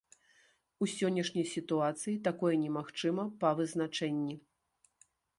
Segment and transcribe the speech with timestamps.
[0.83, 4.35] У сённяшняй сітуацыі такое немагчыма па вызначэнні.